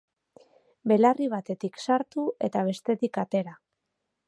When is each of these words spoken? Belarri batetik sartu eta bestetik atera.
Belarri 0.91 1.27
batetik 1.33 1.77
sartu 1.85 2.25
eta 2.49 2.65
bestetik 2.71 3.23
atera. 3.27 3.57